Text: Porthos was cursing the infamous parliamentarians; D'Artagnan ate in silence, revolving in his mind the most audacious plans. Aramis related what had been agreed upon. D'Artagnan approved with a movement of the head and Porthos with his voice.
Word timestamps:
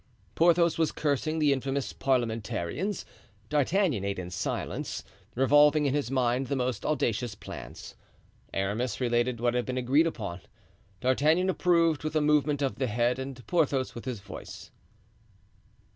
Porthos 0.33 0.79
was 0.79 0.91
cursing 0.91 1.37
the 1.37 1.53
infamous 1.53 1.93
parliamentarians; 1.93 3.05
D'Artagnan 3.49 4.03
ate 4.03 4.17
in 4.17 4.31
silence, 4.31 5.03
revolving 5.35 5.85
in 5.85 5.93
his 5.93 6.09
mind 6.09 6.47
the 6.47 6.55
most 6.55 6.83
audacious 6.83 7.35
plans. 7.35 7.93
Aramis 8.51 8.99
related 8.99 9.39
what 9.39 9.53
had 9.53 9.67
been 9.67 9.77
agreed 9.77 10.07
upon. 10.07 10.41
D'Artagnan 11.01 11.51
approved 11.51 12.03
with 12.03 12.15
a 12.15 12.19
movement 12.21 12.63
of 12.63 12.77
the 12.79 12.87
head 12.87 13.19
and 13.19 13.45
Porthos 13.45 13.93
with 13.93 14.05
his 14.05 14.21
voice. 14.21 14.71